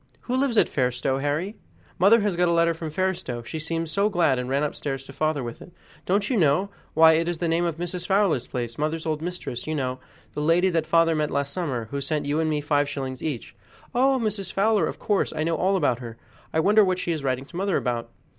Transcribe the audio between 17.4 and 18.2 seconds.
to mother about."